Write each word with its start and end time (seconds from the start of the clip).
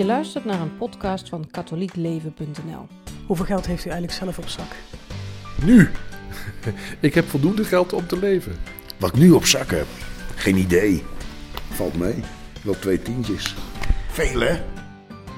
Je 0.00 0.06
luistert 0.06 0.44
naar 0.44 0.60
een 0.60 0.76
podcast 0.76 1.28
van 1.28 1.50
katholiekleven.nl. 1.50 2.86
Hoeveel 3.26 3.44
geld 3.44 3.66
heeft 3.66 3.84
u 3.84 3.90
eigenlijk 3.90 4.18
zelf 4.18 4.38
op 4.38 4.48
zak? 4.48 4.76
Nu? 5.64 5.90
ik 7.00 7.14
heb 7.14 7.28
voldoende 7.28 7.64
geld 7.64 7.92
om 7.92 8.06
te 8.06 8.18
leven. 8.18 8.56
Wat 8.98 9.10
ik 9.10 9.20
nu 9.20 9.30
op 9.30 9.44
zak 9.44 9.70
heb? 9.70 9.86
Geen 10.34 10.56
idee. 10.56 11.02
Valt 11.70 11.98
mee. 11.98 12.14
Wel 12.62 12.78
twee 12.78 13.02
tientjes. 13.02 13.54
Veel 14.08 14.40
hè? 14.40 14.60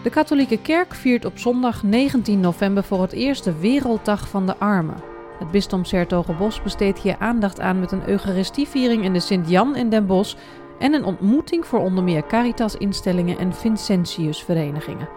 De 0.03 0.11
katholieke 0.11 0.59
kerk 0.61 0.95
viert 0.95 1.25
op 1.25 1.39
zondag 1.39 1.83
19 1.83 2.41
november 2.41 2.85
voor 2.85 3.03
het 3.03 3.13
eerst 3.13 3.45
de 3.45 3.59
Werelddag 3.59 4.29
van 4.29 4.47
de 4.47 4.57
Armen. 4.57 5.03
Het 5.39 5.51
bisdom 5.51 5.85
Sertogenbos 5.85 6.63
besteedt 6.63 6.99
hier 6.99 7.17
aandacht 7.19 7.61
aan 7.61 7.81
met 7.81 7.93
een 7.93 8.09
eucharistieviering 8.09 9.05
in 9.05 9.13
de 9.13 9.21
Sint-Jan 9.21 9.77
in 9.77 9.91
Den 9.91 10.07
Bosch 10.07 10.37
en 10.79 10.93
een 10.93 11.05
ontmoeting 11.05 11.67
voor 11.67 11.79
onder 11.79 12.05
meer 12.05 12.27
Caritas-instellingen 12.27 13.39
en 13.39 13.55
Vincentius-verenigingen. 13.55 15.09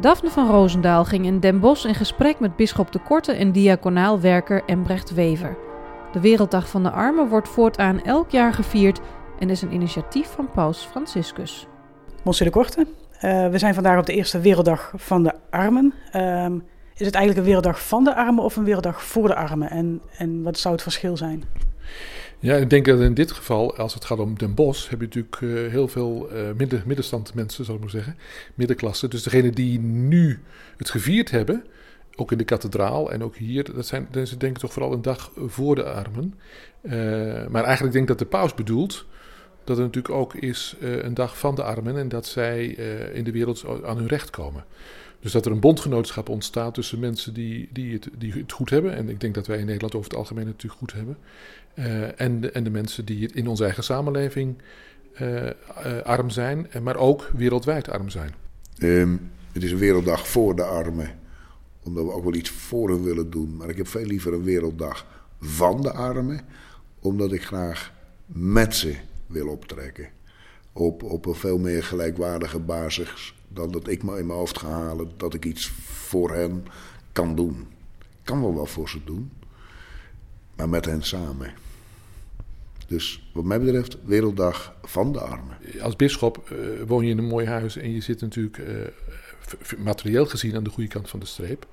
Daphne 0.00 0.30
van 0.30 0.50
Roosendaal 0.50 1.04
ging 1.04 1.24
in 1.24 1.40
Den 1.40 1.60
Bosch 1.60 1.84
in 1.84 1.94
gesprek 1.94 2.40
met 2.40 2.56
bisschop 2.56 2.92
de 2.92 2.98
Korte 2.98 3.32
en 3.32 3.52
diaconaal 3.52 4.20
werker 4.20 4.62
Embrecht 4.66 5.14
Wever. 5.14 5.56
De 6.12 6.20
Werelddag 6.20 6.68
van 6.68 6.82
de 6.82 6.90
Armen 6.90 7.28
wordt 7.28 7.48
voortaan 7.48 8.02
elk 8.02 8.30
jaar 8.30 8.54
gevierd 8.54 9.00
en 9.38 9.50
is 9.50 9.62
een 9.62 9.72
initiatief 9.72 10.26
van 10.26 10.50
paus 10.54 10.88
Franciscus. 10.90 11.66
Monsieur 12.22 12.52
de 12.52 12.58
Korte, 12.58 12.86
uh, 13.16 13.48
we 13.48 13.58
zijn 13.58 13.74
vandaag 13.74 13.98
op 13.98 14.06
de 14.06 14.14
eerste 14.14 14.40
Werelddag 14.40 14.92
van 14.96 15.22
de 15.22 15.32
Armen. 15.50 15.94
Uh, 16.12 16.46
is 16.94 17.06
het 17.06 17.14
eigenlijk 17.14 17.36
een 17.36 17.44
Werelddag 17.44 17.86
van 17.86 18.04
de 18.04 18.14
Armen 18.14 18.44
of 18.44 18.56
een 18.56 18.64
Werelddag 18.64 19.02
voor 19.02 19.28
de 19.28 19.34
Armen? 19.34 19.70
En, 19.70 20.00
en 20.18 20.42
wat 20.42 20.58
zou 20.58 20.74
het 20.74 20.82
verschil 20.82 21.16
zijn? 21.16 21.44
Ja, 22.38 22.56
ik 22.56 22.70
denk 22.70 22.84
dat 22.86 23.00
in 23.00 23.14
dit 23.14 23.32
geval, 23.32 23.76
als 23.76 23.94
het 23.94 24.04
gaat 24.04 24.18
om 24.18 24.38
Den 24.38 24.54
Bosch, 24.54 24.90
heb 24.90 25.00
je 25.00 25.06
natuurlijk 25.06 25.40
uh, 25.40 25.70
heel 25.70 25.88
veel 25.88 26.28
uh, 26.32 26.40
midden, 26.56 26.82
middenstand 26.86 27.34
mensen, 27.34 27.64
zal 27.64 27.74
ik 27.74 27.80
maar 27.80 27.90
zeggen, 27.90 28.16
middenklasse. 28.54 29.08
Dus 29.08 29.22
degene 29.22 29.50
die 29.50 29.78
nu 29.80 30.40
het 30.76 30.90
gevierd 30.90 31.30
hebben, 31.30 31.64
ook 32.14 32.32
in 32.32 32.38
de 32.38 32.44
kathedraal 32.44 33.12
en 33.12 33.22
ook 33.22 33.36
hier, 33.36 33.74
dat 33.74 33.86
zijn, 33.86 34.08
is 34.12 34.38
denk 34.38 34.54
ik 34.54 34.58
toch 34.58 34.72
vooral 34.72 34.92
een 34.92 35.02
dag 35.02 35.32
voor 35.36 35.74
de 35.74 35.84
armen. 35.84 36.34
Uh, 36.82 36.92
maar 37.46 37.64
eigenlijk 37.64 37.92
denk 37.92 37.94
ik 37.94 38.06
dat 38.06 38.18
de 38.18 38.36
paus 38.36 38.54
bedoelt 38.54 39.06
dat 39.64 39.76
het 39.76 39.86
natuurlijk 39.86 40.14
ook 40.14 40.34
is 40.34 40.76
een 40.80 41.14
dag 41.14 41.38
van 41.38 41.54
de 41.54 41.62
armen 41.62 41.96
en 41.96 42.08
dat 42.08 42.26
zij 42.26 42.66
in 43.12 43.24
de 43.24 43.32
wereld 43.32 43.64
aan 43.84 43.96
hun 43.96 44.06
recht 44.06 44.30
komen. 44.30 44.64
Dus 45.26 45.34
dat 45.34 45.46
er 45.46 45.52
een 45.52 45.60
bondgenootschap 45.60 46.28
ontstaat 46.28 46.74
tussen 46.74 46.98
mensen 46.98 47.34
die, 47.34 47.68
die, 47.72 47.92
het, 47.92 48.08
die 48.18 48.32
het 48.32 48.52
goed 48.52 48.70
hebben. 48.70 48.94
En 48.94 49.08
ik 49.08 49.20
denk 49.20 49.34
dat 49.34 49.46
wij 49.46 49.58
in 49.58 49.66
Nederland 49.66 49.94
over 49.94 50.10
het 50.10 50.18
algemeen 50.18 50.46
natuurlijk 50.46 50.80
goed 50.80 50.92
hebben. 50.92 51.16
Uh, 51.74 52.20
en, 52.20 52.40
de, 52.40 52.50
en 52.50 52.64
de 52.64 52.70
mensen 52.70 53.04
die 53.04 53.32
in 53.32 53.46
onze 53.46 53.64
eigen 53.64 53.84
samenleving 53.84 54.56
uh, 55.20 55.44
uh, 55.44 55.50
arm 56.02 56.30
zijn, 56.30 56.66
maar 56.82 56.96
ook 56.96 57.30
wereldwijd 57.34 57.88
arm 57.88 58.08
zijn. 58.08 58.34
Um, 58.78 59.30
het 59.52 59.62
is 59.62 59.72
een 59.72 59.78
werelddag 59.78 60.28
voor 60.28 60.56
de 60.56 60.64
armen, 60.64 61.10
omdat 61.82 62.04
we 62.04 62.12
ook 62.12 62.24
wel 62.24 62.34
iets 62.34 62.50
voor 62.50 62.90
hen 62.90 63.02
willen 63.02 63.30
doen. 63.30 63.56
Maar 63.56 63.68
ik 63.68 63.76
heb 63.76 63.88
veel 63.88 64.06
liever 64.06 64.32
een 64.32 64.44
werelddag 64.44 65.06
van 65.40 65.82
de 65.82 65.92
armen, 65.92 66.40
omdat 67.00 67.32
ik 67.32 67.44
graag 67.44 67.92
met 68.26 68.76
ze 68.76 68.96
wil 69.26 69.48
optrekken. 69.48 70.08
Op, 70.72 71.02
op 71.02 71.26
een 71.26 71.34
veel 71.34 71.58
meer 71.58 71.82
gelijkwaardige 71.82 72.58
basis 72.58 73.34
dan 73.48 73.70
dat 73.70 73.88
ik 73.88 74.02
me 74.02 74.18
in 74.18 74.26
mijn 74.26 74.38
hoofd 74.38 74.58
ga 74.58 74.68
halen 74.68 75.10
dat 75.16 75.34
ik 75.34 75.44
iets 75.44 75.68
voor 75.80 76.34
hen 76.34 76.66
kan 77.12 77.36
doen. 77.36 77.66
Ik 77.98 78.22
kan 78.22 78.40
wel 78.40 78.54
wat 78.54 78.70
voor 78.70 78.88
ze 78.88 79.04
doen, 79.04 79.30
maar 80.56 80.68
met 80.68 80.84
hen 80.84 81.02
samen. 81.02 81.54
Dus 82.86 83.30
wat 83.32 83.44
mij 83.44 83.60
betreft, 83.60 83.96
Werelddag 84.04 84.76
van 84.82 85.12
de 85.12 85.20
Armen. 85.20 85.56
Als 85.80 85.96
bisschop 85.96 86.50
uh, 86.52 86.58
woon 86.86 87.04
je 87.04 87.10
in 87.10 87.18
een 87.18 87.24
mooi 87.24 87.46
huis 87.46 87.76
en 87.76 87.92
je 87.92 88.00
zit 88.00 88.20
natuurlijk 88.20 88.58
uh, 88.58 88.66
materieel 89.78 90.26
gezien 90.26 90.56
aan 90.56 90.64
de 90.64 90.70
goede 90.70 90.88
kant 90.88 91.10
van 91.10 91.20
de 91.20 91.26
streep. 91.26 91.66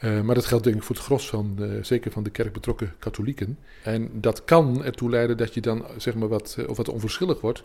Uh, 0.00 0.20
maar 0.20 0.34
dat 0.34 0.46
geldt 0.46 0.64
denk 0.64 0.76
ik 0.76 0.82
voor 0.82 0.96
het 0.96 1.04
gros 1.04 1.28
van, 1.28 1.58
zeker 1.82 2.10
van 2.10 2.22
de 2.22 2.30
kerk 2.30 2.52
betrokken 2.52 2.94
katholieken. 2.98 3.58
En 3.82 4.10
dat 4.12 4.44
kan 4.44 4.84
ertoe 4.84 5.10
leiden 5.10 5.36
dat 5.36 5.54
je 5.54 5.60
dan 5.60 5.84
zeg 5.96 6.14
maar 6.14 6.28
wat, 6.28 6.58
of 6.66 6.76
wat 6.76 6.88
onverschillig 6.88 7.40
wordt 7.40 7.62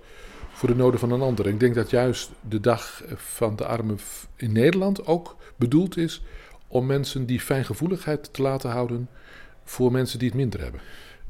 voor 0.52 0.70
de 0.70 0.76
noden 0.76 1.00
van 1.00 1.12
een 1.12 1.22
ander. 1.22 1.48
Ik 1.48 1.60
denk 1.60 1.76
dat 1.76 1.90
juist 1.90 2.32
de 2.50 2.60
dag 2.60 3.04
van 3.16 3.56
de 3.56 3.66
armen 3.66 4.00
in 4.36 4.52
Nederland 4.52 5.06
ook 5.06 5.36
bedoeld 5.56 5.98
is 5.98 6.24
om 6.68 6.86
mensen 6.86 7.26
die 7.26 7.40
fijngevoeligheid 7.40 8.34
te 8.34 8.42
laten 8.42 8.70
houden 8.70 9.10
voor 9.64 9.92
mensen 9.92 10.20
die 10.20 10.28
het 10.28 10.38
minder 10.38 10.62
hebben. 10.62 10.82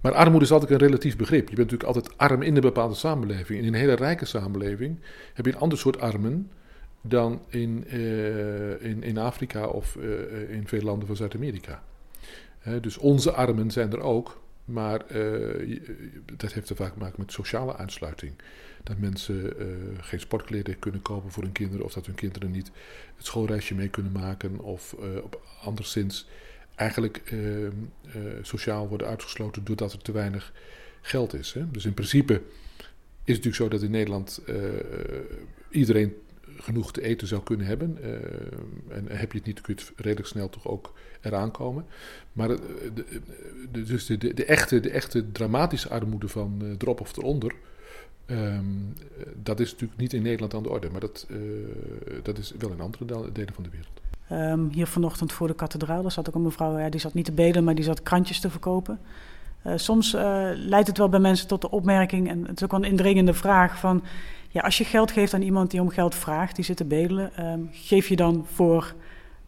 Maar 0.02 0.14
armoede 0.14 0.46
is 0.46 0.52
altijd 0.52 0.72
een 0.72 0.78
relatief 0.78 1.16
begrip. 1.16 1.50
Je 1.50 1.56
bent 1.56 1.72
natuurlijk 1.72 1.96
altijd 1.96 2.18
arm 2.18 2.42
in 2.42 2.56
een 2.56 2.62
bepaalde 2.62 2.96
samenleving. 2.96 3.60
In 3.60 3.68
een 3.68 3.74
hele 3.74 3.94
rijke 3.94 4.26
samenleving 4.26 5.00
heb 5.34 5.46
je 5.46 5.52
een 5.52 5.60
ander 5.60 5.78
soort 5.78 6.00
armen 6.00 6.52
dan 7.08 7.42
in, 7.48 7.84
uh, 7.94 8.84
in, 8.84 9.04
in 9.04 9.18
Afrika 9.18 9.68
of 9.68 9.96
uh, 9.96 10.50
in 10.50 10.68
veel 10.68 10.82
landen 10.82 11.08
van 11.08 11.16
Zuid-Amerika. 11.16 11.84
Dus 12.82 12.98
onze 12.98 13.32
armen 13.32 13.72
zijn 13.72 13.92
er 13.92 14.00
ook, 14.00 14.42
maar 14.66 15.06
dat 16.36 16.54
heeft 16.54 16.68
te 16.68 16.76
vaak 16.76 16.96
maken 16.96 17.16
met 17.20 17.32
sociale 17.32 17.76
uitsluiting. 17.76 18.34
Dat 18.84 18.98
mensen 18.98 19.54
geen 20.00 20.20
sportkleden 20.20 20.80
kunnen 20.80 21.02
kopen 21.02 21.32
voor 21.32 21.44
hun 21.44 21.52
kinderen, 21.52 21.86
of 21.86 21.94
dat 21.94 22.06
hun 22.06 22.16
kinderen 22.16 22.52
niet 22.52 22.72
het 23.16 23.26
schoolreisje 23.26 23.76
mee 23.76 23.88
kunnen 23.88 24.12
maken, 24.12 24.60
of 24.60 24.96
op 25.24 25.42
anderszins 25.62 26.28
eigenlijk 26.76 27.32
uh, 27.32 27.70
sociaal 28.42 28.88
worden 28.88 29.08
uitgesloten 29.08 29.64
doordat 29.64 29.94
er 29.94 30.02
te 30.02 30.12
weinig 30.12 30.54
geld 31.02 31.34
is. 31.34 31.54
Hè? 31.54 31.72
Dus 31.72 31.86
in 31.86 31.94
principe 31.94 32.34
is 32.34 33.36
het 33.36 33.46
natuurlijk 33.46 33.56
zo 33.56 33.68
dat 33.68 33.82
in 33.82 33.92
Nederland 33.92 34.42
iedereen 35.70 36.14
genoeg 36.58 36.92
te 36.92 37.02
eten 37.02 37.28
zou 37.28 37.44
kunnen 37.44 37.68
hebben. 37.68 37.98
en 38.90 39.08
heb 39.08 39.32
je 39.32 39.38
het 39.38 39.48
niet, 39.48 39.62
kun 39.62 39.76
je 39.76 39.82
het 39.82 39.92
redelijk 39.96 40.28
snel 40.28 40.50
toch 40.50 40.68
ook 40.68 40.94
eraan 41.22 41.52
komen. 41.52 41.86
Maar 42.34 42.48
de, 42.48 42.60
de, 43.72 43.84
dus 43.84 44.06
de, 44.06 44.18
de, 44.18 44.46
echte, 44.46 44.80
de 44.80 44.90
echte 44.90 45.32
dramatische 45.32 45.90
armoede 45.90 46.28
van 46.28 46.76
erop 46.78 47.02
of 47.02 47.18
eronder. 47.18 47.54
Um, 48.26 48.94
dat 49.44 49.60
is 49.60 49.72
natuurlijk 49.72 50.00
niet 50.00 50.14
in 50.14 50.22
Nederland 50.22 50.54
aan 50.54 50.64
de 50.64 50.70
orde, 50.70 50.90
maar 50.90 51.00
dat, 51.00 51.28
dat 52.24 52.38
is 52.38 52.54
wel 52.60 52.72
in 52.72 52.82
andere 52.82 53.06
delen 53.32 53.54
van 53.54 53.64
de 53.64 53.70
wereld. 53.70 54.02
Um, 54.32 54.70
hier 54.74 54.88
vanochtend 54.88 55.32
voor 55.32 55.48
de 55.48 55.56
kathedraal, 55.56 56.02
daar 56.02 56.12
zat 56.12 56.28
ook 56.28 56.36
een 56.36 56.42
mevrouw, 56.42 56.78
ja, 56.78 56.90
die 56.90 57.00
zat 57.00 57.14
niet 57.14 57.26
te 57.26 57.32
bedelen, 57.32 57.64
maar 57.64 57.76
die 57.76 57.84
zat 57.84 58.04
krantjes 58.04 58.40
te 58.40 58.50
verkopen. 58.50 59.00
Soms 59.76 60.12
leidt 60.56 60.88
het 60.88 60.98
wel 60.98 61.10
bij 61.10 61.20
mensen 61.20 61.48
tot 61.48 61.62
de 61.62 61.72
opmerking, 61.72 62.30
en 62.30 62.46
het 62.46 62.56
is 62.58 62.64
ook 62.64 62.74
een 62.74 62.84
indringende 62.84 63.34
vraag 63.34 63.80
van, 63.80 64.04
ja, 64.48 64.62
als 64.62 64.78
je 64.78 64.84
geld 64.84 65.12
geeft 65.12 65.34
aan 65.34 65.42
iemand 65.42 65.72
die 65.72 65.82
om 65.82 65.90
geld 65.90 66.16
vraagt, 66.16 66.56
die 66.56 66.66
zit 66.66 66.78
te 66.78 66.86
bedelen, 66.86 67.52
um, 67.52 67.70
geef 67.72 68.08
je 68.08 68.16
dan 68.16 68.46
voor, 68.54 68.94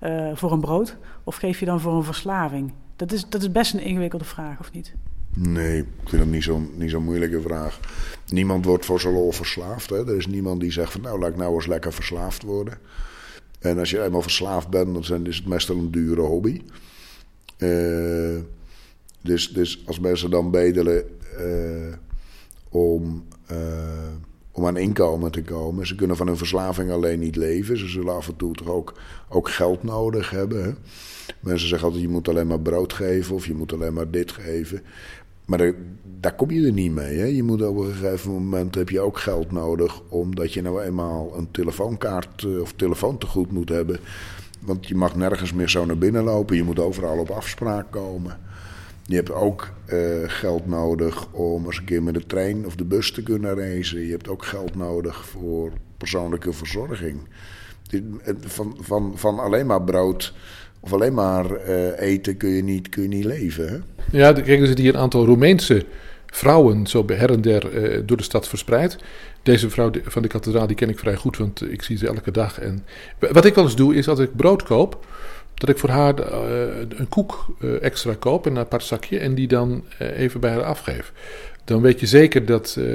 uh, 0.04 0.32
voor 0.36 0.52
een 0.52 0.60
brood 0.60 0.98
of 1.24 1.36
geef 1.36 1.60
je 1.60 1.66
dan 1.66 1.80
voor 1.80 1.94
een 1.94 2.04
verslaving? 2.04 2.74
Dat 2.96 3.12
is, 3.12 3.26
dat 3.30 3.42
is 3.42 3.52
best 3.52 3.74
een 3.74 3.80
ingewikkelde 3.80 4.26
vraag, 4.26 4.60
of 4.60 4.72
niet? 4.72 4.94
Nee, 5.36 5.80
ik 5.80 6.10
vind 6.10 6.22
dat 6.22 6.32
niet 6.32 6.44
zo'n 6.44 6.70
niet 6.76 6.90
zo 6.90 7.02
moeilijke 7.02 7.42
vraag. 7.42 7.80
Niemand 8.28 8.66
wordt 8.66 8.86
voor 8.86 9.00
zijn 9.00 9.14
lol 9.14 9.32
verslaafd. 9.32 9.90
Hè? 9.90 10.08
Er 10.08 10.18
is 10.18 10.28
niemand 10.28 10.60
die 10.60 10.72
zegt 10.72 10.92
van 10.92 11.02
nou, 11.02 11.20
laat 11.20 11.30
ik 11.30 11.38
nou 11.38 11.54
eens 11.54 11.68
lekker 11.68 11.94
verslaafd 11.94 12.44
worden. 12.44 12.78
En 13.60 13.80
als 13.80 13.90
je 13.90 14.04
eenmaal 14.04 14.22
verslaafd 14.22 14.70
bent, 14.70 15.08
dan 15.08 15.26
is 15.26 15.38
het 15.38 15.48
meestal 15.48 15.78
een 15.78 15.92
dure 15.92 16.22
hobby. 16.22 16.62
Uh, 17.58 18.40
dus, 19.22 19.50
dus 19.50 19.84
als 19.86 20.00
mensen 20.00 20.30
dan 20.30 20.52
bedelen 20.52 21.04
uh, 21.40 21.94
om, 22.70 23.26
om 24.52 24.66
aan 24.66 24.78
inkomen 24.78 25.32
te 25.32 25.44
komen, 25.44 25.88
ze 25.88 25.96
kunnen 25.96 26.18
van 26.18 26.28
hun 26.28 26.38
verslaving 26.38 26.92
alleen 26.92 27.20
niet 27.20 27.36
leven. 27.36 27.78
Ze 27.78 27.88
zullen 27.88 28.16
af 28.16 28.28
en 28.28 28.36
toe 28.36 28.54
toch 28.54 28.68
ook, 28.68 28.94
ook 29.30 29.50
geld 29.50 29.84
nodig 29.84 30.30
hebben. 30.30 30.78
Mensen 31.40 31.68
zeggen 31.68 31.88
altijd: 31.88 32.06
je 32.06 32.12
moet 32.12 32.28
alleen 32.28 32.48
maar 32.48 32.60
brood 32.60 32.94
geven 32.94 33.36
of 33.36 33.46
je 33.46 33.56
moet 33.56 33.74
alleen 33.74 33.94
maar 33.94 34.12
dit 34.12 34.32
geven. 34.32 34.82
Maar 35.46 35.58
daar, 35.58 35.74
daar, 36.20 36.36
kom 36.36 36.52
je 36.52 36.66
er 36.66 36.72
niet 36.72 36.92
mee. 36.92 37.18
Hè? 37.18 37.26
Je 37.26 37.44
moet 37.44 37.62
op 37.62 37.78
een 37.78 37.94
gegeven 37.94 38.32
moment 38.32 38.76
heb 38.76 38.90
je 38.90 39.00
ook 39.00 39.18
geld 39.18 39.52
nodig. 39.52 40.01
Omdat 40.10 40.54
je 40.54 40.62
nou 40.62 40.81
eenmaal 40.81 41.34
een 41.38 41.51
telefoonkaart 41.51 42.44
uh, 42.44 42.62
of 42.62 42.74
telefoontegoed 42.74 43.51
moet 43.51 43.69
hebben. 43.69 44.00
Want 44.60 44.88
je 44.88 44.96
mag 44.96 45.16
nergens 45.16 45.54
meer 45.54 45.69
zo 45.69 45.86
naar 45.86 45.98
binnen 45.98 46.24
lopen. 46.24 46.56
Je 46.56 46.63
moet 46.63 46.80
overal 46.80 47.18
op 47.18 47.30
afspraak 47.30 47.92
komen. 47.92 48.38
Je 49.10 49.16
hebt 49.16 49.32
ook 49.32 49.70
uh, 49.94 50.00
geld 50.26 50.68
nodig 50.68 51.28
om 51.32 51.66
eens 51.66 51.78
een 51.78 51.84
keer 51.84 52.04
met 52.04 52.14
de 52.14 52.26
trein 52.26 52.66
of 52.66 52.76
de 52.76 52.86
bus 52.86 53.12
te 53.12 53.24
kunnen 53.24 53.56
reizen. 53.56 54.06
Je 54.06 54.12
hebt 54.12 54.28
ook 54.28 54.46
geld 54.46 54.76
nodig 54.76 55.26
voor 55.26 55.72
persoonlijke 55.98 56.54
verzorging. 56.54 57.18
Van, 58.40 58.78
van, 58.80 59.14
van 59.16 59.40
alleen 59.40 59.66
maar 59.66 59.82
brood 59.82 60.34
of 60.80 60.94
alleen 60.94 61.14
maar 61.14 61.70
uh, 61.70 62.00
eten 62.00 62.38
kun 62.38 62.50
je 62.50 62.64
niet, 62.64 62.90
kun 62.90 63.02
je 63.02 63.08
niet 63.08 63.26
leven. 63.26 63.68
Hè? 63.68 63.78
Ja, 64.18 64.34
kijk, 64.34 64.48
er 64.48 64.68
zitten 64.68 64.86
hier 64.86 64.94
een 64.94 65.02
aantal 65.02 65.26
Roemeense 65.26 65.86
vrouwen 66.26 66.88
zo 66.88 67.04
her 67.08 67.32
en 67.32 67.42
der 67.42 67.74
uh, 67.74 68.02
door 68.06 68.18
de 68.18 68.24
stad 68.24 68.48
verspreid. 68.48 68.98
Deze 69.44 69.70
vrouw 69.70 69.92
van 70.04 70.22
de 70.22 70.28
kathedraal 70.28 70.68
die 70.68 70.76
ken 70.76 70.90
ik 70.90 71.00
vrij 71.00 71.16
goed, 71.16 71.38
want 71.38 71.72
ik 71.72 71.82
zie 71.82 71.98
ze 71.98 72.08
elke 72.08 72.32
dag. 72.32 72.60
En 72.60 72.86
wat 73.20 73.46
ik 73.46 73.56
wel 73.56 73.64
eens 73.64 73.76
doe, 73.76 73.96
is 73.96 74.08
als 74.08 74.20
ik 74.20 74.36
brood 74.36 74.64
koop, 74.64 75.06
dat 75.60 75.70
ik 75.70 75.78
voor 75.78 75.90
haar 75.90 76.20
uh, 76.20 76.80
een 76.90 77.10
koek 77.10 77.48
extra 77.82 78.16
koop 78.20 78.46
een 78.46 78.58
apart 78.58 78.84
zakje 78.84 79.20
en 79.20 79.36
die 79.36 79.48
dan 79.48 79.84
even 79.98 80.40
bij 80.40 80.52
haar 80.52 80.64
afgeef. 80.64 81.14
dan 81.64 81.82
weet 81.82 82.00
je 82.00 82.06
zeker 82.06 82.46
dat, 82.46 82.76
uh, 82.80 82.86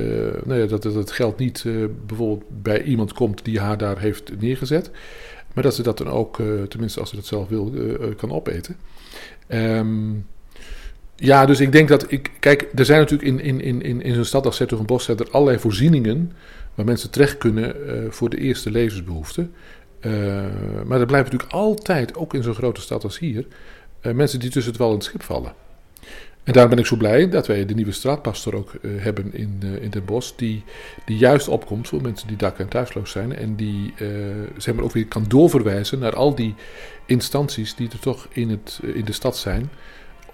nou 0.45 0.61
ja, 0.61 0.67
dat, 0.67 0.83
dat 0.83 0.95
het 0.95 1.11
geld 1.11 1.39
niet 1.39 1.65
bijvoorbeeld 2.07 2.63
bij 2.63 2.83
iemand 2.83 3.13
komt 3.13 3.45
die 3.45 3.61
haar 3.61 3.79
daar 3.79 3.99
heeft 3.99 4.41
neergezet. 4.41 4.91
Maar 5.55 5.65
dat 5.65 5.75
ze 5.75 5.83
dat 5.83 5.99
dan 5.99 6.09
ook, 6.09 6.37
tenminste 6.69 7.01
als 7.01 7.11
ze 7.11 7.17
dat 7.17 7.27
zelf 7.27 7.49
wil, 7.49 7.73
kan 8.17 8.33
opeten. 8.33 8.77
Um, 9.49 10.27
ja, 11.17 11.47
dus 11.47 11.61
ik 11.61 11.73
denk 11.73 11.89
dat 11.89 12.13
ik. 12.13 12.31
Kijk, 12.41 12.69
er 12.75 12.85
zijn 12.85 12.99
natuurlijk 12.99 13.29
in, 13.29 13.41
in, 13.41 13.61
in, 13.61 13.83
in, 13.83 14.03
in 14.03 14.15
zo'n 14.15 14.25
stad 14.25 14.47
als 14.47 14.63
Bos 14.87 15.09
er 15.09 15.31
allerlei 15.31 15.59
voorzieningen 15.59 16.33
waar 16.75 16.85
mensen 16.85 17.11
terecht 17.11 17.39
kunnen 17.39 17.77
voor 18.11 18.31
de 18.31 18.37
eerste 18.37 18.71
levensbehoeften. 18.71 19.53
Uh, 20.07 20.13
maar 20.87 21.01
er 21.01 21.07
blijven 21.07 21.33
natuurlijk 21.33 21.53
altijd, 21.53 22.17
ook 22.17 22.35
in 22.35 22.43
zo'n 22.43 22.55
grote 22.55 22.81
stad 22.81 23.05
als 23.05 23.19
hier, 23.19 23.47
uh, 24.03 24.13
mensen 24.13 24.41
die 24.41 24.51
tussen 24.51 24.73
het 24.73 24.81
wal 24.81 24.89
en 24.91 24.95
het 24.95 25.05
schip 25.05 25.23
vallen. 25.23 25.55
En 26.43 26.53
daarom 26.53 26.71
ben 26.71 26.79
ik 26.79 26.87
zo 26.87 26.97
blij 26.97 27.29
dat 27.29 27.47
wij 27.47 27.67
de 27.67 27.75
nieuwe 27.75 27.93
straatpastor 27.93 28.55
ook 28.55 28.73
hebben 28.83 29.35
in, 29.35 29.63
in 29.81 29.91
Den 29.91 30.05
Bosch, 30.05 30.33
die, 30.37 30.65
die 31.05 31.17
juist 31.17 31.49
opkomt 31.49 31.89
voor 31.89 32.03
mensen 32.03 32.29
die 32.29 32.37
dak- 32.37 32.59
en 32.59 32.69
thuisloos 32.69 33.11
zijn. 33.11 33.37
En 33.37 33.57
die 33.57 33.95
zeg 34.57 34.75
maar 34.75 34.85
ook 34.85 34.93
weer 34.93 35.07
kan 35.07 35.25
doorverwijzen 35.29 35.99
naar 35.99 36.15
al 36.15 36.35
die 36.35 36.55
instanties 37.07 37.75
die 37.75 37.89
er 37.91 37.99
toch 37.99 38.27
in, 38.31 38.51
het, 38.51 38.81
in 38.95 39.05
de 39.05 39.13
stad 39.13 39.37
zijn 39.37 39.71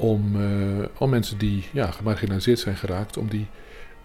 om, 0.00 0.36
uh, 0.36 0.84
om 0.98 1.10
mensen 1.10 1.38
die 1.38 1.64
ja, 1.72 1.90
gemarginaliseerd 1.90 2.58
zijn 2.58 2.76
geraakt, 2.76 3.16
om 3.16 3.28
die 3.28 3.46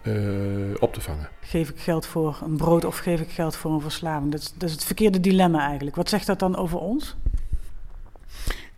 uh, 0.07 0.73
op 0.79 0.93
te 0.93 1.01
vangen. 1.01 1.29
Geef 1.41 1.69
ik 1.69 1.79
geld 1.79 2.05
voor 2.05 2.39
een 2.43 2.57
brood 2.57 2.85
of 2.85 2.97
geef 2.97 3.21
ik 3.21 3.29
geld 3.29 3.55
voor 3.55 3.71
een 3.71 3.81
verslaving? 3.81 4.31
Dat 4.31 4.41
is, 4.41 4.53
dat 4.57 4.69
is 4.69 4.75
het 4.75 4.85
verkeerde 4.85 5.19
dilemma 5.19 5.67
eigenlijk. 5.67 5.95
Wat 5.95 6.09
zegt 6.09 6.27
dat 6.27 6.39
dan 6.39 6.55
over 6.55 6.79
ons? 6.79 7.15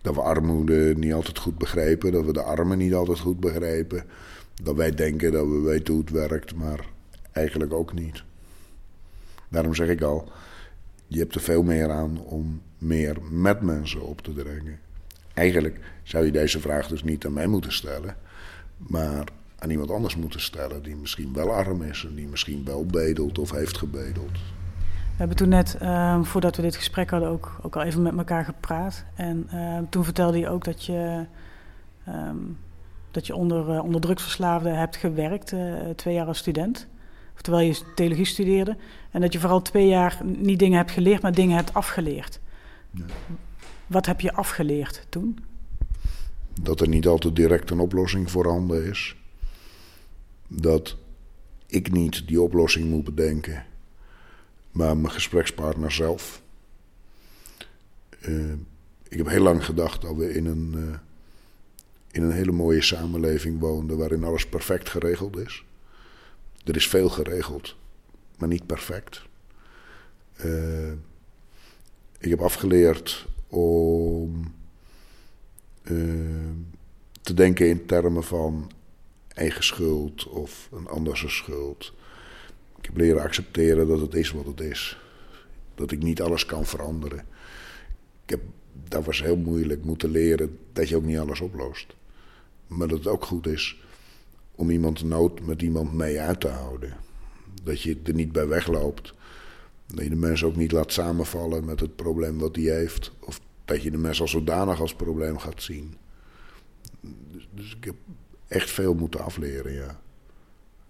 Dat 0.01 0.15
we 0.15 0.21
armoede 0.21 0.93
niet 0.97 1.13
altijd 1.13 1.37
goed 1.37 1.57
begrijpen, 1.57 2.11
dat 2.11 2.25
we 2.25 2.33
de 2.33 2.43
armen 2.43 2.77
niet 2.77 2.93
altijd 2.93 3.19
goed 3.19 3.39
begrijpen. 3.39 4.03
Dat 4.63 4.75
wij 4.75 4.91
denken 4.91 5.31
dat 5.31 5.45
we 5.47 5.59
weten 5.59 5.93
hoe 5.93 6.03
het 6.03 6.11
werkt, 6.11 6.55
maar 6.55 6.85
eigenlijk 7.31 7.73
ook 7.73 7.93
niet. 7.93 8.23
Daarom 9.49 9.75
zeg 9.75 9.87
ik 9.87 10.01
al, 10.01 10.31
je 11.07 11.19
hebt 11.19 11.35
er 11.35 11.41
veel 11.41 11.63
meer 11.63 11.91
aan 11.91 12.19
om 12.19 12.61
meer 12.77 13.17
met 13.31 13.61
mensen 13.61 14.01
op 14.01 14.21
te 14.21 14.33
dringen. 14.33 14.79
Eigenlijk 15.33 15.79
zou 16.03 16.25
je 16.25 16.31
deze 16.31 16.59
vraag 16.59 16.87
dus 16.87 17.03
niet 17.03 17.25
aan 17.25 17.33
mij 17.33 17.47
moeten 17.47 17.73
stellen, 17.73 18.17
maar 18.77 19.27
aan 19.59 19.69
iemand 19.69 19.91
anders 19.91 20.15
moeten 20.15 20.41
stellen 20.41 20.83
die 20.83 20.95
misschien 20.95 21.33
wel 21.33 21.53
arm 21.53 21.81
is 21.81 22.05
en 22.09 22.15
die 22.15 22.27
misschien 22.27 22.63
wel 22.65 22.85
bedelt 22.85 23.39
of 23.39 23.51
heeft 23.51 23.77
gebedeld. 23.77 24.31
We 25.17 25.23
hebben 25.23 25.37
toen 25.37 25.49
net, 25.49 25.77
uh, 25.81 26.23
voordat 26.23 26.55
we 26.55 26.61
dit 26.61 26.75
gesprek 26.75 27.09
hadden, 27.09 27.29
ook, 27.29 27.59
ook 27.61 27.75
al 27.75 27.81
even 27.81 28.01
met 28.01 28.17
elkaar 28.17 28.45
gepraat. 28.45 29.05
En 29.15 29.49
uh, 29.53 29.77
toen 29.89 30.03
vertelde 30.03 30.37
je 30.37 30.49
ook 30.49 30.63
dat 30.63 30.85
je, 30.85 31.25
um, 32.07 32.57
dat 33.11 33.27
je 33.27 33.35
onder, 33.35 33.69
uh, 33.69 33.83
onder 33.83 34.01
drugsverslaafden 34.01 34.77
hebt 34.77 34.95
gewerkt, 34.95 35.51
eh, 35.51 35.73
twee 35.95 36.13
jaar 36.13 36.27
als 36.27 36.37
student. 36.37 36.87
Of 37.35 37.41
terwijl 37.41 37.67
je 37.67 37.81
theologie 37.95 38.25
studeerde. 38.25 38.77
En 39.11 39.21
dat 39.21 39.33
je 39.33 39.39
vooral 39.39 39.61
twee 39.61 39.87
jaar 39.87 40.21
niet 40.23 40.59
dingen 40.59 40.77
hebt 40.77 40.91
geleerd, 40.91 41.21
maar 41.21 41.33
dingen 41.33 41.55
hebt 41.55 41.73
afgeleerd. 41.73 42.39
Ja. 42.91 43.03
Wat 43.87 44.05
heb 44.05 44.21
je 44.21 44.33
afgeleerd 44.33 45.05
toen? 45.09 45.39
Dat 46.61 46.81
er 46.81 46.87
niet 46.87 47.07
altijd 47.07 47.35
direct 47.35 47.69
een 47.69 47.79
oplossing 47.79 48.31
voorhanden 48.31 48.85
is. 48.85 49.15
Dat 50.47 50.95
ik 51.65 51.91
niet 51.91 52.27
die 52.27 52.41
oplossing 52.41 52.89
moet 52.89 53.03
bedenken, 53.03 53.65
maar 54.71 54.97
mijn 54.97 55.13
gesprekspartner 55.13 55.91
zelf. 55.91 56.41
Uh, 58.21 58.53
ik 59.07 59.17
heb 59.17 59.27
heel 59.27 59.43
lang 59.43 59.65
gedacht 59.65 60.01
dat 60.01 60.15
we 60.15 60.33
in 60.33 60.45
een, 60.45 60.73
uh, 60.75 60.97
in 62.11 62.23
een 62.23 62.31
hele 62.31 62.51
mooie 62.51 62.81
samenleving 62.81 63.59
woonden 63.59 63.97
waarin 63.97 64.23
alles 64.23 64.47
perfect 64.47 64.89
geregeld 64.89 65.37
is. 65.37 65.65
Er 66.63 66.75
is 66.75 66.87
veel 66.87 67.09
geregeld, 67.09 67.75
maar 68.37 68.47
niet 68.47 68.65
perfect. 68.65 69.21
Uh, 70.45 70.91
ik 72.19 72.29
heb 72.29 72.41
afgeleerd 72.41 73.27
om 73.47 74.55
te 77.21 77.33
denken 77.33 77.69
in 77.69 77.85
termen 77.85 78.23
van 78.23 78.71
eigen 79.37 79.63
schuld 79.63 80.27
of 80.27 80.69
een 80.71 80.87
andere 80.87 81.29
schuld. 81.29 81.93
Ik 82.77 82.85
heb 82.85 82.97
leren 82.97 83.21
accepteren 83.21 83.87
dat 83.87 83.99
het 83.99 84.13
is 84.13 84.31
wat 84.31 84.45
het 84.45 84.59
is. 84.61 84.97
Dat 85.75 85.91
ik 85.91 86.03
niet 86.03 86.21
alles 86.21 86.45
kan 86.45 86.65
veranderen. 86.65 87.19
Ik 88.23 88.29
heb, 88.29 88.41
dat 88.89 89.05
was 89.05 89.21
heel 89.21 89.37
moeilijk 89.37 89.83
moeten 89.83 90.09
leren 90.09 90.59
dat 90.73 90.89
je 90.89 90.95
ook 90.95 91.03
niet 91.03 91.17
alles 91.17 91.41
oplost. 91.41 91.95
Maar 92.67 92.87
dat 92.87 92.97
het 92.97 93.07
ook 93.07 93.25
goed 93.25 93.47
is 93.47 93.81
om 94.55 94.69
iemand 94.69 95.03
nood 95.03 95.41
met 95.41 95.61
iemand 95.61 95.93
mee 95.93 96.19
uit 96.19 96.39
te 96.39 96.47
houden. 96.47 96.97
Dat 97.63 97.81
je 97.81 97.97
er 98.03 98.13
niet 98.13 98.31
bij 98.31 98.47
wegloopt. 98.47 99.13
Dat 99.85 100.03
je 100.03 100.09
de 100.09 100.15
mensen 100.15 100.47
ook 100.47 100.55
niet 100.55 100.71
laat 100.71 100.91
samenvallen 100.91 101.65
met 101.65 101.79
het 101.79 101.95
probleem 101.95 102.39
wat 102.39 102.55
hij 102.55 102.65
heeft. 102.65 103.11
Of 103.19 103.39
dat 103.65 103.83
je 103.83 103.91
de 103.91 103.97
mensen 103.97 104.21
als 104.21 104.31
zodanig 104.31 104.81
als 104.81 104.95
probleem 104.95 105.37
gaat 105.37 105.61
zien. 105.61 105.95
Dus, 107.31 107.47
dus 107.53 107.75
ik 107.75 107.83
heb 107.83 107.95
echt 108.47 108.69
veel 108.69 108.93
moeten 108.93 109.19
afleren, 109.19 109.73
ja. 109.73 109.99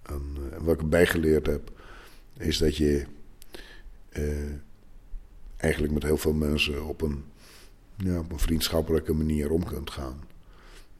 En, 0.01 0.21
uh, 0.37 0.57
wat 0.59 0.73
ik 0.73 0.81
erbij 0.81 1.05
geleerd 1.05 1.45
heb, 1.45 1.71
is 2.37 2.57
dat 2.57 2.77
je 2.77 3.05
uh, 4.11 4.51
eigenlijk 5.57 5.93
met 5.93 6.03
heel 6.03 6.17
veel 6.17 6.33
mensen 6.33 6.85
op 6.85 7.01
een, 7.01 7.23
ja, 7.95 8.19
op 8.19 8.31
een 8.31 8.39
vriendschappelijke 8.39 9.13
manier 9.13 9.51
om 9.51 9.63
kunt 9.63 9.91
gaan. 9.91 10.19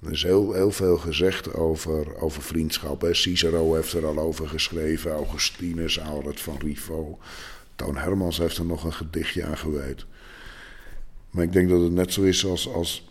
Er 0.02 0.12
is 0.12 0.24
heel, 0.24 0.54
heel 0.54 0.72
veel 0.72 0.98
gezegd 0.98 1.54
over, 1.54 2.18
over 2.18 2.42
vriendschap. 2.42 3.08
Cicero 3.12 3.74
heeft 3.74 3.94
er 3.94 4.06
al 4.06 4.20
over 4.20 4.48
geschreven, 4.48 5.12
Augustinus, 5.12 6.00
Albert 6.00 6.40
van 6.40 6.58
Rivaux. 6.58 7.26
Toon 7.76 7.98
Hermans 7.98 8.38
heeft 8.38 8.58
er 8.58 8.66
nog 8.66 8.84
een 8.84 8.94
gedichtje 8.94 9.46
aan 9.46 9.58
gewijd. 9.58 10.06
Maar 11.30 11.44
ik 11.44 11.52
denk 11.52 11.70
dat 11.70 11.82
het 11.82 11.92
net 11.92 12.14
zo 12.14 12.22
is 12.22 12.46
als, 12.46 12.74
als 12.74 13.07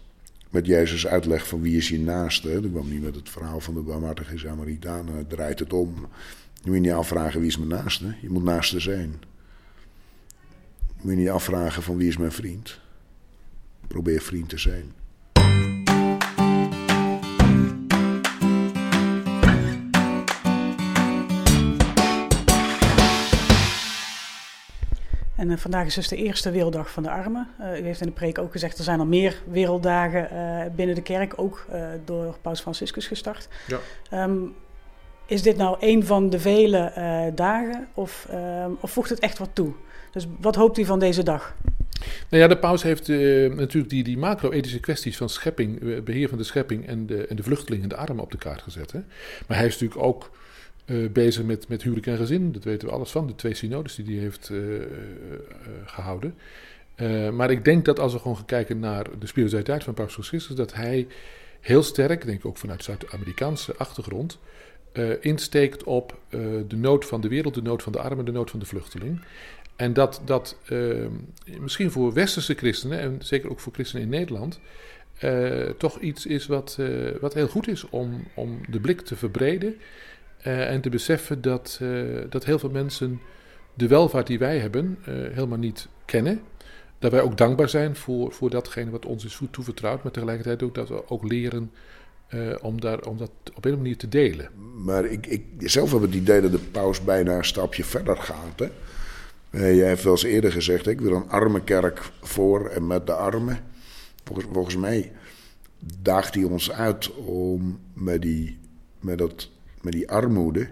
met 0.51 0.67
Jezus 0.67 1.07
uitleg 1.07 1.49
van 1.49 1.61
wie 1.61 1.77
is 1.77 1.89
je 1.89 1.99
naaste. 1.99 2.61
Dan 2.61 2.71
kwam 2.71 2.89
niet 2.89 3.03
met 3.03 3.15
het 3.15 3.31
verhaal 3.31 3.61
van 3.61 3.75
de 3.75 3.81
barmhartige 3.81 4.39
Samaritaan. 4.39 5.27
Draait 5.29 5.59
het 5.59 5.73
om. 5.73 6.09
Je 6.55 6.73
moet 6.73 6.75
je 6.75 6.81
niet 6.81 6.93
afvragen 6.93 7.41
wie 7.41 7.49
is 7.49 7.59
mijn 7.59 7.83
naaste. 7.83 8.15
Je 8.21 8.31
moet 8.31 8.45
naaste 8.45 8.81
zijn. 8.81 9.15
Je 10.87 11.03
moet 11.03 11.13
je 11.13 11.19
niet 11.19 11.29
afvragen 11.29 11.83
van 11.83 11.97
wie 11.97 12.09
is 12.09 12.17
mijn 12.17 12.33
vriend. 12.33 12.81
Probeer 13.87 14.21
vriend 14.21 14.49
te 14.49 14.59
zijn. 14.59 14.93
En 25.37 25.50
uh, 25.50 25.57
vandaag 25.57 25.87
is 25.87 25.95
dus 25.95 26.09
de 26.09 26.16
eerste 26.16 26.50
Werelddag 26.50 26.90
van 26.90 27.02
de 27.02 27.11
Armen. 27.11 27.49
Uh, 27.61 27.81
u 27.81 27.85
heeft 27.85 28.00
in 28.00 28.07
de 28.07 28.12
preek 28.12 28.38
ook 28.38 28.52
gezegd, 28.52 28.78
er 28.78 28.85
zijn 28.85 28.99
al 28.99 29.07
meer 29.07 29.43
werelddagen 29.50 30.28
uh, 30.33 30.75
binnen 30.75 30.95
de 30.95 31.02
kerk, 31.02 31.33
ook 31.37 31.66
door 32.05 32.37
Paus 32.43 32.61
Franciscus 32.61 33.07
gestart. 33.07 33.49
Ja. 33.66 33.78
Um, 34.25 34.55
is 35.26 35.43
dit 35.43 35.57
nou 35.57 35.76
een 35.81 36.05
van 36.05 36.31
de 36.31 36.38
vele 36.38 36.93
dagen 37.35 37.88
of, 37.95 38.28
um, 38.64 38.76
of 38.81 38.90
voegt 38.90 39.11
het 39.11 39.19
echt 39.19 39.38
wat 39.38 39.50
toe? 39.52 39.73
Dus 40.12 40.26
wat 40.40 40.55
hoopt 40.55 40.78
u 40.78 40.85
van 40.85 40.99
deze 40.99 41.23
dag? 41.23 41.55
Nou 42.31 42.43
ja, 42.43 42.49
de 42.49 42.59
paus 42.59 42.83
heeft 42.83 43.09
natuurlijk 43.09 43.90
die, 43.90 44.05
die 44.05 44.19
macro-ethische 44.19 44.81
kwesties 44.81 45.16
van 45.16 45.28
schepping, 45.28 46.02
beheer 46.05 46.28
van 46.28 46.38
de 46.38 46.45
schepping 46.45 46.87
en 46.87 47.07
de, 47.07 47.26
en 47.26 47.37
de 47.37 47.43
vluchtelingen 47.43 47.83
en 47.83 47.88
de 47.88 47.97
armen 47.97 48.25
op 48.25 48.31
de 48.31 48.38
kaart 48.38 48.62
gezet. 48.62 48.93
Hè? 48.93 49.00
Maar 49.47 49.57
hij 49.57 49.66
is 49.66 49.73
natuurlijk 49.73 50.02
ook 50.02 50.31
uh, 50.87 51.11
bezig 51.11 51.45
met, 51.45 51.69
met 51.69 51.83
huwelijk 51.83 52.07
en 52.07 52.16
gezin. 52.16 52.52
Dat 52.52 52.64
weten 52.64 52.88
we 52.88 52.95
alles 52.95 53.11
van, 53.11 53.26
de 53.26 53.35
twee 53.35 53.55
synodes 53.55 53.95
die 53.95 54.14
hij 54.14 54.23
heeft 54.23 54.49
uh, 54.49 54.75
uh, 54.75 54.85
gehouden. 55.85 56.35
maar 57.35 57.50
ik 57.50 57.64
denk 57.64 57.85
dat 57.85 57.99
als 57.99 58.12
we 58.12 58.19
gewoon 58.19 58.37
gaan 58.37 58.45
kijken 58.45 58.78
naar 58.78 59.07
de 59.19 59.26
spiritualiteit 59.26 59.85
van 59.85 59.95
Paus 59.95 60.12
Franciscus, 60.12 60.57
dat 60.57 60.75
hij 60.75 61.07
heel 61.61 61.83
sterk, 61.83 62.25
denk 62.25 62.38
ik 62.38 62.47
ook 62.47 62.59
vanuit 62.59 62.85
Zuid-Amerikaanse 62.85 63.76
achtergrond, 63.76 64.38
insteekt 65.21 65.85
op 65.85 66.19
de 66.69 66.76
nood 66.76 67.05
van 67.05 67.21
de 67.21 67.28
wereld, 67.28 67.55
de 67.55 67.62
nood 67.62 67.83
van 67.83 67.93
de 67.93 67.99
armen, 67.99 68.25
de 68.25 68.33
nood 68.33 68.50
van 68.50 68.61
de 68.61 68.66
vluchteling. 68.66 69.21
En 69.76 69.93
dat 69.93 70.23
dat 70.25 70.57
misschien 71.61 71.90
voor 71.90 72.12
westerse 72.12 72.55
christenen, 72.55 72.99
en 72.99 73.16
zeker 73.19 73.50
ook 73.50 73.61
voor 73.61 73.73
christenen 73.73 74.05
in 74.05 74.11
Nederland, 74.11 74.61
toch 75.78 76.00
iets 76.00 76.26
is 76.26 76.47
wat, 76.47 76.78
wat 77.21 77.35
heel 77.35 77.49
goed 77.49 77.69
is 77.69 77.88
om, 77.88 78.26
om 78.35 78.61
de 78.69 78.81
blik 78.81 79.00
te 79.00 79.16
verbreden 79.16 79.76
uh, 80.47 80.71
en 80.71 80.81
te 80.81 80.88
beseffen 80.88 81.43
dat, 81.43 81.79
uh, 81.83 82.25
dat 82.29 82.45
heel 82.45 82.59
veel 82.59 82.71
mensen 82.71 83.21
de 83.75 83.88
welvaart 83.88 84.26
die 84.26 84.38
wij 84.38 84.59
hebben 84.59 84.99
uh, 85.00 85.07
helemaal 85.09 85.59
niet 85.59 85.88
kennen. 86.05 86.41
Dat 86.99 87.12
wij 87.12 87.21
ook 87.21 87.37
dankbaar 87.37 87.69
zijn 87.69 87.97
voor, 87.97 88.33
voor 88.33 88.50
datgene 88.50 88.91
wat 88.91 89.07
ons 89.07 89.25
is 89.25 89.41
toevertrouwd. 89.50 90.03
Maar 90.03 90.12
tegelijkertijd 90.12 90.62
ook 90.62 90.75
dat 90.75 90.88
we 90.88 91.09
ook 91.09 91.29
leren 91.29 91.71
om, 92.61 92.81
daar, 92.81 93.00
om 93.07 93.17
dat 93.17 93.31
op 93.55 93.65
een 93.65 93.76
manier 93.76 93.97
te 93.97 94.09
delen. 94.09 94.49
Maar 94.85 95.05
ik, 95.05 95.26
ik 95.26 95.45
zelf 95.59 95.93
heb 95.93 96.00
het 96.00 96.15
idee 96.15 96.41
dat 96.41 96.50
de 96.50 96.59
paus 96.59 97.05
bijna 97.05 97.37
een 97.37 97.45
stapje 97.45 97.85
verder 97.85 98.17
gaat. 98.17 98.59
Hè? 98.59 98.69
jij 99.67 99.88
heeft 99.88 100.03
wel 100.03 100.12
eens 100.12 100.23
eerder 100.23 100.53
gezegd, 100.53 100.87
ik 100.87 101.00
wil 101.00 101.12
een 101.12 101.29
arme 101.29 101.65
kerk 101.65 102.11
voor 102.23 102.69
en 102.69 102.87
met 102.87 103.07
de 103.07 103.12
armen. 103.12 103.59
Volgens, 104.25 104.47
volgens 104.53 104.76
mij 104.76 105.12
daagt 106.03 106.35
hij 106.35 106.45
ons 106.45 106.73
uit 106.73 107.15
om 107.15 107.81
met, 107.93 108.23
die, 108.23 108.59
met 109.00 109.19
dat 109.19 109.50
met 109.87 109.95
die 109.95 110.11
armoede, 110.11 110.69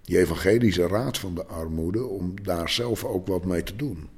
die 0.00 0.18
evangelische 0.18 0.86
raad 0.86 1.18
van 1.18 1.34
de 1.34 1.46
armoede, 1.46 2.04
om 2.04 2.42
daar 2.42 2.68
zelf 2.68 3.04
ook 3.04 3.26
wat 3.26 3.44
mee 3.44 3.62
te 3.62 3.76
doen. 3.76 4.08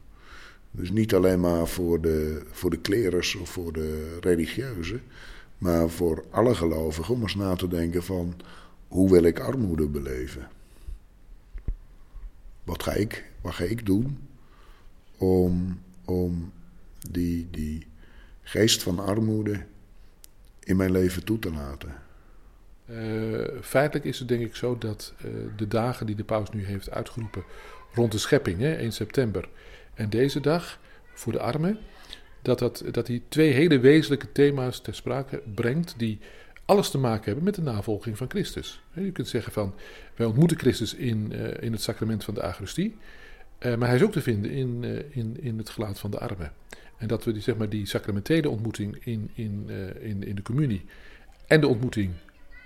Dus 0.70 0.90
niet 0.90 1.14
alleen 1.14 1.40
maar 1.40 1.66
voor 1.66 2.00
de, 2.00 2.42
voor 2.50 2.70
de 2.70 2.80
klerers 2.80 3.34
of 3.34 3.48
voor 3.48 3.72
de 3.72 4.18
religieuzen, 4.20 5.02
maar 5.58 5.88
voor 5.88 6.24
alle 6.30 6.54
gelovigen 6.54 7.14
om 7.14 7.22
eens 7.22 7.34
na 7.34 7.54
te 7.54 7.68
denken 7.68 8.02
van 8.02 8.34
hoe 8.88 9.10
wil 9.10 9.22
ik 9.22 9.40
armoede 9.40 9.88
beleven? 9.88 10.48
Wat 12.64 12.82
ga 12.82 12.92
ik, 12.92 13.30
wat 13.40 13.54
ga 13.54 13.64
ik 13.64 13.86
doen 13.86 14.18
om, 15.16 15.80
om 16.04 16.52
die, 17.10 17.48
die 17.50 17.86
geest 18.42 18.82
van 18.82 18.98
armoede 18.98 19.64
in 20.60 20.76
mijn 20.76 20.92
leven 20.92 21.24
toe 21.24 21.38
te 21.38 21.52
laten? 21.52 21.94
Uh, 22.90 23.40
feitelijk 23.60 24.04
is 24.04 24.18
het 24.18 24.28
denk 24.28 24.42
ik 24.42 24.56
zo 24.56 24.78
dat 24.78 25.14
uh, 25.24 25.32
de 25.56 25.68
dagen 25.68 26.06
die 26.06 26.14
de 26.16 26.24
paus 26.24 26.50
nu 26.50 26.64
heeft 26.64 26.90
uitgeroepen 26.90 27.44
rond 27.94 28.12
de 28.12 28.18
schepping, 28.18 28.58
hè, 28.58 28.74
1 28.74 28.92
september, 28.92 29.48
en 29.94 30.10
deze 30.10 30.40
dag 30.40 30.78
voor 31.12 31.32
de 31.32 31.40
armen, 31.40 31.78
dat, 32.42 32.58
dat, 32.58 32.84
dat 32.90 33.06
hij 33.06 33.22
twee 33.28 33.52
hele 33.52 33.78
wezenlijke 33.78 34.32
thema's 34.32 34.80
ter 34.80 34.94
sprake 34.94 35.42
brengt 35.54 35.94
die 35.96 36.18
alles 36.64 36.90
te 36.90 36.98
maken 36.98 37.24
hebben 37.24 37.44
met 37.44 37.54
de 37.54 37.62
navolging 37.62 38.16
van 38.16 38.30
Christus. 38.30 38.82
Je 38.92 39.12
kunt 39.12 39.28
zeggen 39.28 39.52
van, 39.52 39.74
wij 40.14 40.26
ontmoeten 40.26 40.58
Christus 40.58 40.94
in, 40.94 41.32
uh, 41.32 41.48
in 41.60 41.72
het 41.72 41.82
sacrament 41.82 42.24
van 42.24 42.34
de 42.34 42.40
uh, 42.80 42.90
maar 43.76 43.88
hij 43.88 43.96
is 43.96 44.02
ook 44.02 44.12
te 44.12 44.22
vinden 44.22 44.50
in, 44.50 44.84
in, 45.10 45.36
in 45.40 45.58
het 45.58 45.70
gelaat 45.70 45.98
van 45.98 46.10
de 46.10 46.18
armen. 46.18 46.52
En 46.98 47.08
dat 47.08 47.24
we 47.24 47.32
die, 47.32 47.42
zeg 47.42 47.56
maar, 47.56 47.68
die 47.68 47.86
sacramentele 47.86 48.48
ontmoeting 48.48 49.04
in, 49.04 49.30
in, 49.34 49.70
in, 50.00 50.26
in 50.26 50.34
de 50.34 50.42
communie 50.42 50.84
en 51.46 51.60
de 51.60 51.66
ontmoeting 51.66 52.12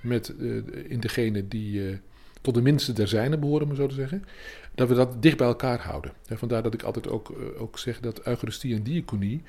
met, 0.06 0.28
in 0.88 1.00
degene 1.00 1.48
die 1.48 2.00
tot 2.40 2.54
de 2.54 2.62
minste 2.62 2.92
der 2.92 3.08
zijnen 3.08 3.40
behoren, 3.40 3.66
maar 3.66 3.76
zo 3.76 3.86
te 3.86 3.94
zeggen, 3.94 4.24
dat 4.74 4.88
we 4.88 4.94
dat 4.94 5.22
dicht 5.22 5.36
bij 5.36 5.46
elkaar 5.46 5.80
houden. 5.80 6.12
En 6.26 6.38
vandaar 6.38 6.62
dat 6.62 6.74
ik 6.74 6.82
altijd 6.82 7.08
ook, 7.08 7.32
ook 7.58 7.78
zeg 7.78 8.00
dat 8.00 8.26
Eucharistie 8.26 8.74
en 8.74 8.82
diaconie 8.82 9.42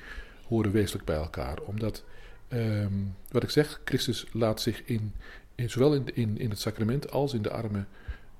horen 0.46 0.72
wezenlijk 0.72 1.04
bij 1.04 1.16
elkaar. 1.16 1.58
Omdat 1.64 2.04
Um, 2.54 3.14
wat 3.30 3.42
ik 3.42 3.50
zeg, 3.50 3.80
Christus 3.84 4.26
laat 4.32 4.60
zich 4.60 4.82
in, 4.84 5.12
in 5.54 5.70
zowel 5.70 5.94
in, 5.94 6.04
in, 6.14 6.38
in 6.38 6.50
het 6.50 6.58
sacrament 6.58 7.10
als 7.10 7.34
in 7.34 7.42
de 7.42 7.50
armen 7.50 7.88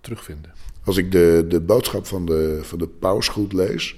terugvinden. 0.00 0.52
Als 0.84 0.96
ik 0.96 1.12
de, 1.12 1.44
de 1.48 1.60
boodschap 1.60 2.06
van 2.06 2.26
de, 2.26 2.58
van 2.62 2.78
de 2.78 2.88
paus 2.88 3.28
goed 3.28 3.52
lees, 3.52 3.96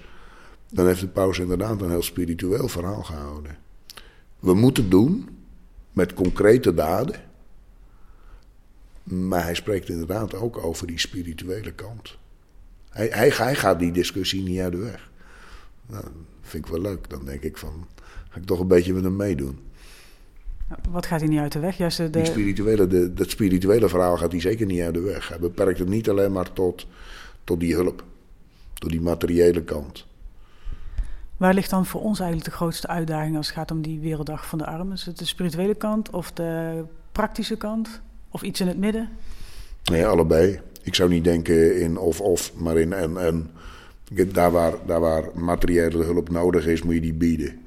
dan 0.73 0.87
heeft 0.87 1.01
de 1.01 1.09
paus 1.09 1.39
inderdaad 1.39 1.83
een 1.83 1.91
heel 1.91 2.03
spiritueel 2.03 2.69
verhaal 2.69 3.03
gehouden. 3.03 3.59
We 4.39 4.55
moeten 4.55 4.91
doen 4.91 5.29
met 5.93 6.15
concrete 6.15 6.75
daden, 6.75 7.21
maar 9.03 9.43
hij 9.43 9.55
spreekt 9.55 9.89
inderdaad 9.89 10.35
ook 10.35 10.65
over 10.65 10.87
die 10.87 10.99
spirituele 10.99 11.73
kant. 11.73 12.19
Hij, 12.91 13.07
hij, 13.07 13.29
hij 13.29 13.55
gaat 13.55 13.79
die 13.79 13.93
discussie 13.93 14.43
niet 14.43 14.61
uit 14.61 14.73
de 14.73 14.79
weg. 14.79 15.11
Nou, 15.87 16.05
vind 16.41 16.65
ik 16.65 16.73
wel 16.73 16.81
leuk. 16.81 17.11
Dan 17.11 17.25
denk 17.25 17.43
ik 17.43 17.57
van, 17.57 17.87
ga 18.29 18.39
ik 18.39 18.47
toch 18.47 18.61
een 18.61 18.67
beetje 18.67 18.93
met 18.93 19.03
hem 19.03 19.17
meedoen. 19.17 19.59
Wat 20.91 21.07
gaat 21.07 21.21
hij 21.21 21.29
niet 21.29 21.39
uit 21.39 21.53
de 21.53 21.59
weg? 21.59 21.77
Juist 21.77 21.97
de... 21.97 22.11
Die 22.11 22.25
spirituele, 22.25 22.87
de, 22.87 23.13
dat 23.15 23.31
spirituele 23.31 23.89
verhaal 23.89 24.17
gaat 24.17 24.33
hij 24.33 24.41
zeker 24.41 24.67
niet 24.67 24.81
uit 24.81 24.95
de 24.95 25.01
weg. 25.01 25.29
Hij 25.29 25.39
beperkt 25.39 25.79
het 25.79 25.89
niet 25.89 26.09
alleen 26.09 26.33
maar 26.33 26.53
tot, 26.53 26.87
tot 27.45 27.61
die 27.61 27.75
hulp, 27.75 28.05
tot 28.75 28.91
die 28.91 29.01
materiële 29.01 29.63
kant. 29.63 30.07
Waar 31.37 31.55
ligt 31.55 31.71
dan 31.71 31.87
voor 31.87 32.01
ons 32.01 32.21
eigenlijk 32.21 32.51
de 32.51 32.57
grootste 32.57 32.87
uitdaging 32.87 33.37
als 33.37 33.47
het 33.47 33.57
gaat 33.57 33.71
om 33.71 33.83
die 33.83 34.01
Werelddag 34.01 34.47
van 34.47 34.59
de 34.59 34.67
Armen? 34.67 34.93
Is 34.93 35.07
het 35.07 35.19
de 35.19 35.25
spirituele 35.25 35.75
kant 35.75 36.11
of 36.11 36.33
de 36.33 36.85
praktische 37.13 37.57
kant? 37.57 38.01
Of 38.31 38.43
iets 38.43 38.61
in 38.61 38.67
het 38.67 38.79
midden? 38.79 39.09
Nee, 39.85 40.07
allebei. 40.07 40.61
Ik 40.83 40.95
zou 40.95 41.11
niet 41.11 41.25
denken 41.25 41.81
in 41.81 41.99
of-of, 41.99 42.55
maar 42.55 42.79
in 42.79 42.93
en-en. 42.93 43.51
Daar 44.33 44.51
waar, 44.51 44.87
daar 44.87 45.01
waar 45.01 45.25
materiële 45.35 46.05
hulp 46.05 46.31
nodig 46.31 46.67
is, 46.67 46.83
moet 46.83 46.95
je 46.95 47.01
die 47.01 47.13
bieden. 47.13 47.61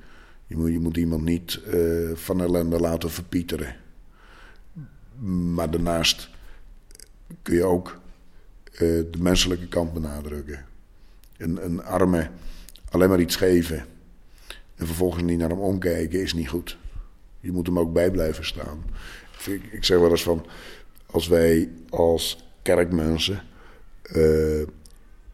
Je 0.47 0.57
moet, 0.57 0.71
je 0.71 0.79
moet 0.79 0.97
iemand 0.97 1.23
niet 1.23 1.59
uh, 1.73 2.15
van 2.15 2.41
ellende 2.41 2.79
laten 2.79 3.11
verpieteren. 3.11 3.75
Maar 5.53 5.71
daarnaast 5.71 6.29
kun 7.41 7.55
je 7.55 7.63
ook 7.63 7.99
uh, 8.73 8.79
de 8.79 9.17
menselijke 9.19 9.67
kant 9.67 9.93
benadrukken. 9.93 10.65
Een, 11.37 11.65
een 11.65 11.83
arme 11.83 12.29
alleen 12.89 13.09
maar 13.09 13.19
iets 13.19 13.35
geven 13.35 13.85
en 14.75 14.85
vervolgens 14.85 15.23
niet 15.23 15.37
naar 15.37 15.49
hem 15.49 15.59
omkijken 15.59 16.21
is 16.21 16.33
niet 16.33 16.49
goed. 16.49 16.77
Je 17.39 17.51
moet 17.51 17.65
hem 17.65 17.79
ook 17.79 17.93
bij 17.93 18.11
blijven 18.11 18.45
staan. 18.45 18.83
Ik, 19.47 19.83
zeg 19.83 19.99
wel 19.99 20.09
eens 20.09 20.23
van, 20.23 20.45
als 21.05 21.27
wij 21.27 21.69
als 21.89 22.45
kerkmensen 22.61 23.43
uh, 24.15 24.61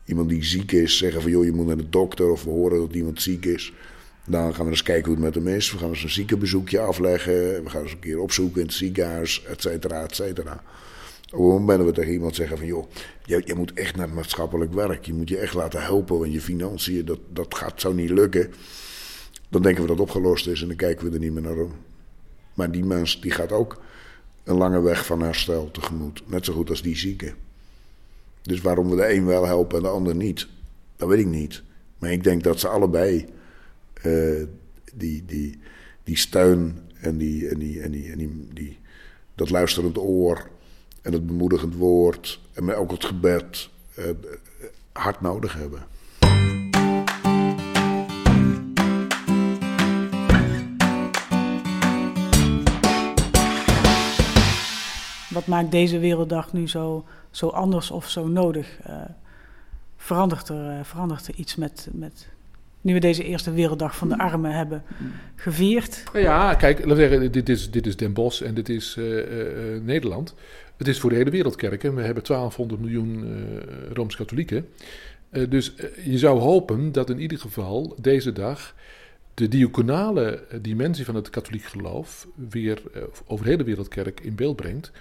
iemand 0.05 0.29
die 0.29 0.43
ziek 0.43 0.71
is 0.71 0.97
zeggen 0.97 1.21
van 1.21 1.31
joh, 1.31 1.45
je 1.45 1.51
moet 1.51 1.65
naar 1.65 1.77
de 1.77 1.89
dokter 1.89 2.29
of 2.29 2.43
we 2.43 2.49
horen 2.49 2.79
dat 2.79 2.93
iemand 2.93 3.21
ziek 3.21 3.45
is. 3.45 3.73
Dan 4.25 4.55
gaan 4.55 4.65
we 4.65 4.71
eens 4.71 4.83
kijken 4.83 5.05
hoe 5.05 5.23
het 5.23 5.35
met 5.35 5.43
hem 5.43 5.55
is. 5.55 5.71
We 5.71 5.77
gaan 5.77 5.89
eens 5.89 6.03
een 6.03 6.09
ziekenbezoekje 6.09 6.79
afleggen. 6.79 7.63
We 7.63 7.69
gaan 7.69 7.81
eens 7.81 7.91
een 7.91 7.99
keer 7.99 8.19
opzoeken 8.19 8.61
in 8.61 8.67
het 8.67 8.75
ziekenhuis, 8.75 9.43
et 9.43 9.61
cetera, 9.61 10.03
et 10.03 10.15
cetera. 10.15 10.63
Op 11.31 11.39
het 11.39 11.59
moment 11.59 11.83
we 11.83 11.91
tegen 11.91 12.11
iemand 12.11 12.35
zeggen 12.35 12.57
van... 12.57 12.67
joh, 12.67 12.89
je, 13.25 13.41
je, 13.45 13.55
moet 13.55 13.73
echt 13.73 13.95
naar 13.95 14.05
het 14.05 14.15
maatschappelijk 14.15 14.73
werk. 14.73 15.05
Je 15.05 15.13
moet 15.13 15.29
je 15.29 15.37
echt 15.37 15.53
laten 15.53 15.81
helpen, 15.81 16.19
want 16.19 16.33
je 16.33 16.41
financiën, 16.41 17.05
dat, 17.05 17.19
dat 17.33 17.55
gaat 17.55 17.81
zo 17.81 17.93
niet 17.93 18.09
lukken. 18.09 18.53
Dan 19.49 19.61
denken 19.61 19.81
we 19.81 19.87
dat 19.87 19.99
opgelost 19.99 20.47
is 20.47 20.61
en 20.61 20.67
dan 20.67 20.77
kijken 20.77 21.07
we 21.07 21.13
er 21.13 21.19
niet 21.19 21.33
meer 21.33 21.41
naar 21.41 21.57
om. 21.57 21.73
Maar 22.53 22.71
die 22.71 22.85
mens 22.85 23.21
die 23.21 23.31
gaat 23.31 23.51
ook 23.51 23.81
een 24.49 24.57
lange 24.57 24.81
weg 24.81 25.05
van 25.05 25.21
herstel 25.21 25.71
tegemoet. 25.71 26.21
Net 26.25 26.45
zo 26.45 26.53
goed 26.53 26.69
als 26.69 26.81
die 26.81 26.97
zieke. 26.97 27.33
Dus 28.41 28.61
waarom 28.61 28.89
we 28.89 28.95
de 28.95 29.13
een 29.13 29.25
wel 29.25 29.45
helpen 29.45 29.77
en 29.77 29.83
de 29.83 29.89
ander 29.89 30.15
niet, 30.15 30.47
dat 30.95 31.07
weet 31.07 31.19
ik 31.19 31.25
niet. 31.25 31.63
Maar 31.97 32.11
ik 32.11 32.23
denk 32.23 32.43
dat 32.43 32.59
ze 32.59 32.67
allebei 32.67 33.25
uh, 34.03 34.43
die, 34.93 35.25
die, 35.25 35.59
die 36.03 36.17
steun 36.17 36.79
en, 37.01 37.17
die, 37.17 37.47
en, 37.47 37.59
die, 37.59 37.81
en, 37.81 37.91
die, 37.91 38.11
en 38.11 38.49
die, 38.53 38.79
dat 39.35 39.49
luisterend 39.49 39.97
oor 39.97 40.49
en 41.01 41.13
het 41.13 41.27
bemoedigend 41.27 41.75
woord 41.75 42.39
en 42.53 42.75
ook 42.75 42.91
het 42.91 43.05
gebed 43.05 43.69
uh, 43.99 44.05
hard 44.91 45.21
nodig 45.21 45.53
hebben. 45.53 45.87
Wat 55.29 55.47
maakt 55.47 55.71
deze 55.71 55.99
werelddag 55.99 56.53
nu 56.53 56.67
zo, 56.67 57.05
zo 57.31 57.47
anders 57.47 57.91
of 57.91 58.09
zo 58.09 58.27
nodig? 58.27 58.79
Uh, 58.87 59.01
verandert, 59.97 60.49
er, 60.49 60.85
verandert 60.85 61.27
er 61.27 61.35
iets 61.35 61.55
met, 61.55 61.87
met 61.91 62.27
nu 62.81 62.93
we 62.93 62.99
deze 62.99 63.23
eerste 63.23 63.51
Werelddag 63.51 63.95
van 63.97 64.09
de 64.09 64.17
Armen 64.17 64.51
hebben 64.51 64.83
gevierd. 65.35 66.03
Ja, 66.13 66.53
kijk, 66.55 66.77
laten 66.77 66.95
we 66.95 67.09
zeggen, 67.09 67.31
dit 67.31 67.49
is, 67.49 67.71
dit 67.71 67.87
is 67.87 67.97
Den 67.97 68.13
Bosch 68.13 68.41
en 68.41 68.53
dit 68.53 68.69
is 68.69 68.95
uh, 68.99 69.23
Nederland. 69.81 70.35
Het 70.77 70.87
is 70.87 70.99
voor 70.99 71.09
de 71.09 71.15
hele 71.15 71.29
wereldkerk. 71.29 71.83
En 71.83 71.95
we 71.95 72.01
hebben 72.01 72.23
1200 72.23 72.81
miljoen 72.81 73.23
uh, 73.23 73.91
Rooms-Katholieken. 73.93 74.67
dus 75.49 75.73
je 76.03 76.17
zou 76.17 76.39
hopen 76.39 76.91
dat 76.91 77.09
in 77.09 77.19
ieder 77.19 77.39
geval 77.39 77.95
deze 78.01 78.31
dag 78.31 78.75
de 79.39 79.47
diaconale 79.47 80.43
dimensie 80.61 81.05
van 81.05 81.15
het 81.15 81.29
katholiek 81.29 81.63
geloof 81.63 82.27
weer 82.49 82.81
over 83.27 83.45
de 83.45 83.51
hele 83.51 83.63
wereldkerk 83.63 84.19
in 84.19 84.35
beeld 84.35 84.55
brengt. 84.55 84.91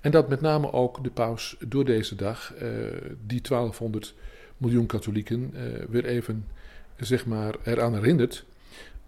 En 0.00 0.10
dat 0.10 0.28
met 0.28 0.40
name 0.40 0.72
ook 0.72 1.04
de 1.04 1.10
paus 1.10 1.56
door 1.68 1.84
deze 1.84 2.14
dag 2.14 2.54
die 3.26 3.40
1200 3.40 4.14
miljoen 4.56 4.86
katholieken 4.86 5.54
weer 5.88 6.04
even 6.04 6.46
zeg 6.96 7.26
maar, 7.26 7.54
eraan 7.64 7.94
herinnert 7.94 8.44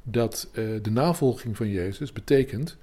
dat 0.02 0.48
de 0.82 0.90
navolging 0.90 1.56
van 1.56 1.68
Jezus 1.68 2.12
betekent 2.12 2.76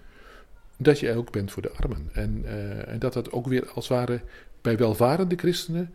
dat 0.78 1.00
je 1.00 1.16
ook 1.16 1.32
bent 1.32 1.52
voor 1.52 1.62
de 1.62 1.72
armen. 1.72 2.10
En, 2.14 2.44
en 2.88 3.00
dat 3.00 3.14
dat 3.14 3.32
ook 3.32 3.48
weer 3.48 3.70
als 3.70 3.88
het 3.88 3.98
ware 3.98 4.22
bij 4.62 4.78
welvarende 4.78 5.36
christenen 5.36 5.94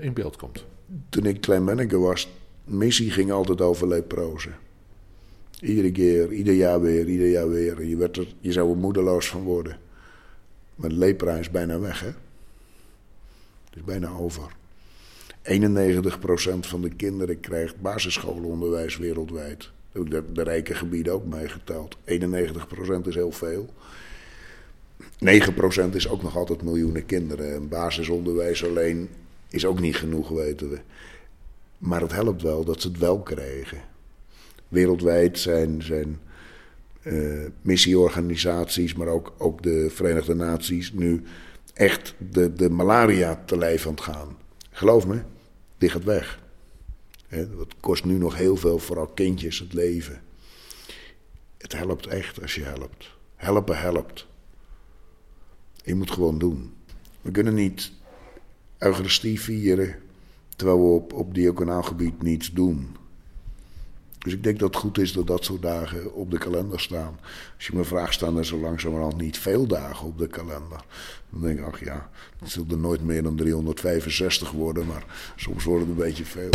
in 0.00 0.12
beeld 0.12 0.36
komt. 0.36 0.64
Toen 1.08 1.26
ik 1.26 1.40
klein 1.40 1.64
manneke 1.64 1.98
was, 1.98 2.28
missie 2.64 3.10
ging 3.10 3.30
altijd 3.30 3.60
over 3.60 3.88
leprozen. 3.88 4.54
Iedere 5.62 5.92
keer, 5.92 6.32
ieder 6.32 6.54
jaar 6.54 6.80
weer, 6.80 7.08
ieder 7.08 7.28
jaar 7.28 7.48
weer. 7.48 7.84
Je, 7.84 7.96
werd 7.96 8.16
er, 8.16 8.34
je 8.40 8.52
zou 8.52 8.70
er 8.70 8.76
moedeloos 8.76 9.28
van 9.28 9.42
worden. 9.42 9.78
Maar 10.74 10.88
de 10.88 10.96
lepra 10.96 11.36
is 11.36 11.50
bijna 11.50 11.78
weg, 11.78 12.00
hè? 12.00 12.06
Het 13.66 13.76
is 13.76 13.84
bijna 13.84 14.10
over. 14.10 14.52
91% 15.42 16.58
van 16.60 16.82
de 16.82 16.90
kinderen 16.90 17.40
krijgt 17.40 17.80
basisschoolonderwijs 17.80 18.96
wereldwijd. 18.96 19.70
De, 19.92 20.32
de 20.32 20.42
rijke 20.42 20.74
gebieden 20.74 21.12
ook 21.12 21.26
meegeteld. 21.26 21.96
91% 21.96 22.00
is 23.04 23.14
heel 23.14 23.32
veel. 23.32 23.72
9% 25.90 25.90
is 25.92 26.08
ook 26.08 26.22
nog 26.22 26.36
altijd 26.36 26.62
miljoenen 26.62 27.06
kinderen. 27.06 27.54
En 27.54 27.68
basisonderwijs 27.68 28.64
alleen 28.64 29.08
is 29.48 29.64
ook 29.64 29.80
niet 29.80 29.96
genoeg, 29.96 30.28
weten 30.28 30.70
we. 30.70 30.78
Maar 31.78 32.00
het 32.00 32.12
helpt 32.12 32.42
wel 32.42 32.64
dat 32.64 32.80
ze 32.80 32.88
het 32.88 32.98
wel 32.98 33.20
krijgen. 33.20 33.90
Wereldwijd 34.72 35.38
zijn, 35.38 35.82
zijn 35.82 36.20
uh, 37.02 37.46
missieorganisaties, 37.62 38.94
maar 38.94 39.06
ook, 39.06 39.34
ook 39.38 39.62
de 39.62 39.90
Verenigde 39.90 40.34
Naties 40.34 40.92
nu 40.92 41.22
echt 41.74 42.14
de, 42.30 42.52
de 42.52 42.70
malaria 42.70 43.42
te 43.46 43.58
lijf 43.58 43.86
aan 43.86 43.92
het 43.92 44.00
gaan. 44.00 44.36
Geloof 44.70 45.06
me, 45.06 45.22
die 45.78 45.88
gaat 45.88 46.04
weg. 46.04 46.40
Het 47.26 47.74
kost 47.80 48.04
nu 48.04 48.18
nog 48.18 48.36
heel 48.36 48.56
veel, 48.56 48.78
vooral 48.78 49.06
kindjes, 49.06 49.58
het 49.58 49.72
leven. 49.72 50.20
Het 51.58 51.72
helpt 51.72 52.06
echt 52.06 52.42
als 52.42 52.54
je 52.54 52.64
helpt. 52.64 53.10
Helpen 53.36 53.78
helpt. 53.78 54.26
Je 55.84 55.94
moet 55.94 56.10
gewoon 56.10 56.38
doen. 56.38 56.72
We 57.20 57.30
kunnen 57.30 57.54
niet 57.54 57.92
Eucharistie 58.78 59.40
vieren 59.40 59.94
terwijl 60.56 60.78
we 60.78 60.94
op, 60.94 61.12
op 61.12 61.34
diaconaal 61.34 61.82
gebied 61.82 62.22
niets 62.22 62.52
doen. 62.52 62.96
Dus 64.22 64.32
ik 64.32 64.42
denk 64.42 64.58
dat 64.58 64.74
het 64.74 64.82
goed 64.82 64.98
is 64.98 65.12
dat 65.12 65.26
dat 65.26 65.44
soort 65.44 65.62
dagen 65.62 66.14
op 66.14 66.30
de 66.30 66.38
kalender 66.38 66.80
staan. 66.80 67.18
Als 67.56 67.66
je 67.66 67.76
me 67.76 67.84
vraagt, 67.84 68.14
staan 68.14 68.36
er 68.36 68.46
zo 68.46 68.58
langzamerhand 68.58 69.16
niet 69.16 69.38
veel 69.38 69.66
dagen 69.66 70.06
op 70.06 70.18
de 70.18 70.26
kalender. 70.26 70.84
Dan 71.30 71.40
denk 71.40 71.58
ik, 71.58 71.64
ach 71.64 71.84
ja, 71.84 72.10
het 72.38 72.50
zullen 72.50 72.70
er 72.70 72.78
nooit 72.78 73.02
meer 73.02 73.22
dan 73.22 73.36
365 73.36 74.50
worden, 74.50 74.86
maar 74.86 75.32
soms 75.36 75.64
worden 75.64 75.88
het 75.88 75.98
een 75.98 76.04
beetje 76.04 76.24
veel. 76.24 76.50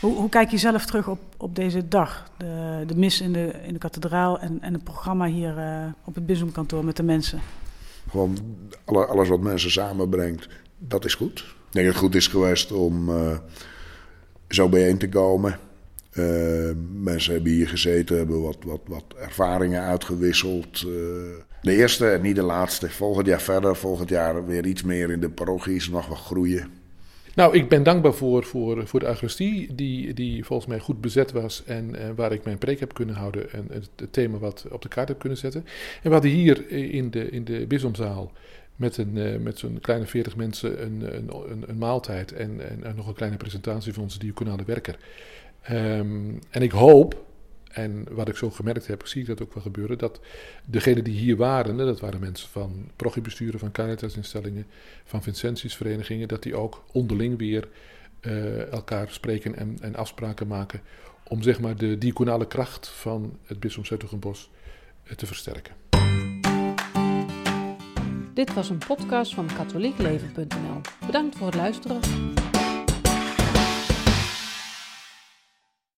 Hoe, 0.00 0.16
hoe, 0.16 0.28
kijk 0.28 0.50
je 0.50 0.58
zelf 0.58 0.86
terug 0.86 1.08
op, 1.08 1.20
op 1.36 1.54
deze 1.54 1.88
dag? 1.88 2.30
De, 2.36 2.84
de 2.86 2.96
mis 2.96 3.20
in 3.20 3.32
de, 3.32 3.52
in 3.66 3.72
de 3.72 3.78
kathedraal 3.78 4.38
en, 4.38 4.58
en 4.60 4.72
het 4.72 4.84
programma 4.84 5.26
hier 5.26 5.58
uh, 5.58 5.84
op 6.04 6.14
het 6.14 6.26
bisdomkantoor 6.26 6.84
met 6.84 6.96
de 6.96 7.02
mensen? 7.02 7.40
Gewoon 8.10 8.38
alles 8.86 9.28
wat 9.28 9.40
mensen 9.40 9.70
samenbrengt, 9.70 10.48
dat 10.78 11.04
is 11.04 11.14
goed. 11.14 11.38
Ik 11.38 11.72
denk 11.78 11.86
dat 11.86 11.94
het 11.94 12.04
goed 12.04 12.14
is 12.14 12.26
geweest 12.26 12.72
om 12.72 13.08
uh, 13.08 13.38
zo 14.48 14.68
bijeen 14.68 14.98
te 14.98 15.08
komen. 15.08 15.58
Uh, 16.12 16.70
mensen 16.92 17.32
hebben 17.32 17.52
hier 17.52 17.68
gezeten, 17.68 18.16
hebben 18.16 18.42
wat, 18.42 18.56
wat, 18.64 18.80
wat 18.86 19.04
ervaringen 19.18 19.82
uitgewisseld. 19.82 20.82
Uh, 20.82 20.92
de 21.62 21.76
eerste 21.76 22.10
en 22.10 22.22
niet 22.22 22.36
de 22.36 22.42
laatste. 22.42 22.90
Volgend 22.90 23.26
jaar 23.26 23.40
verder, 23.40 23.76
volgend 23.76 24.08
jaar 24.08 24.46
weer 24.46 24.66
iets 24.66 24.82
meer 24.82 25.10
in 25.10 25.20
de 25.20 25.30
parochies, 25.30 25.88
nog 25.88 26.06
wat 26.06 26.18
groeien. 26.18 26.81
Nou, 27.34 27.54
ik 27.56 27.68
ben 27.68 27.82
dankbaar 27.82 28.14
voor, 28.14 28.44
voor, 28.44 28.86
voor 28.86 29.00
de 29.00 29.06
Agrestie, 29.06 29.74
die, 29.74 30.14
die 30.14 30.44
volgens 30.44 30.68
mij 30.68 30.78
goed 30.78 31.00
bezet 31.00 31.32
was 31.32 31.64
en 31.64 31.94
uh, 31.94 32.00
waar 32.16 32.32
ik 32.32 32.44
mijn 32.44 32.58
preek 32.58 32.80
heb 32.80 32.94
kunnen 32.94 33.14
houden 33.14 33.52
en 33.52 33.66
het, 33.70 33.88
het, 33.96 34.12
thema 34.12 34.38
wat 34.38 34.66
op 34.70 34.82
de 34.82 34.88
kaart 34.88 35.08
heb 35.08 35.18
kunnen 35.18 35.38
zetten. 35.38 35.60
En 36.02 36.08
we 36.08 36.12
hadden 36.12 36.30
hier 36.30 36.70
in 36.70 37.10
de, 37.10 37.30
in 37.30 37.44
de 37.44 37.66
bisdomzaal 37.66 38.32
met, 38.76 38.96
een, 38.96 39.16
uh, 39.16 39.38
met 39.38 39.58
zo'n 39.58 39.78
kleine 39.80 40.06
40 40.06 40.36
mensen 40.36 40.82
een, 40.82 41.16
een, 41.16 41.30
een, 41.66 41.78
maaltijd 41.78 42.32
en, 42.32 42.82
en, 42.84 42.96
nog 42.96 43.06
een 43.06 43.14
kleine 43.14 43.36
presentatie 43.36 43.92
van 43.92 44.02
onze 44.02 44.18
diaconale 44.18 44.64
werker. 44.64 44.98
Um, 45.70 46.38
en 46.50 46.62
ik 46.62 46.70
hoop, 46.70 47.24
en 47.72 48.06
wat 48.10 48.28
ik 48.28 48.36
zo 48.36 48.50
gemerkt 48.50 48.86
heb, 48.86 49.06
zie 49.06 49.20
ik 49.20 49.26
dat 49.26 49.42
ook 49.42 49.54
wel 49.54 49.62
gebeuren, 49.62 49.98
dat 49.98 50.20
degenen 50.64 51.04
die 51.04 51.18
hier 51.18 51.36
waren, 51.36 51.76
dat 51.76 52.00
waren 52.00 52.20
mensen 52.20 52.48
van 52.48 52.90
progiebesturen, 52.96 53.58
van 53.58 53.72
Caritas-instellingen, 53.72 54.66
van 55.04 55.22
Vincentiusverenigingen, 55.22 56.28
dat 56.28 56.42
die 56.42 56.56
ook 56.56 56.84
onderling 56.92 57.38
weer 57.38 57.68
uh, 58.20 58.72
elkaar 58.72 59.10
spreken 59.10 59.56
en, 59.56 59.76
en, 59.80 59.96
afspraken 59.96 60.46
maken 60.46 60.80
om 61.28 61.42
zeg 61.42 61.60
maar 61.60 61.76
de 61.76 61.98
diaconale 61.98 62.46
kracht 62.46 62.88
van 62.88 63.38
het 63.44 63.60
bisdom 63.60 63.84
Zuidoogenbos 63.84 64.50
uh, 65.04 65.12
te 65.12 65.26
versterken. 65.26 65.74
Dit 68.34 68.54
was 68.54 68.68
een 68.68 68.78
podcast 68.86 69.34
van 69.34 69.46
katholiekleven.nl. 69.56 70.80
Bedankt 71.06 71.36
voor 71.36 71.46
het 71.46 71.56
luisteren. 71.56 72.00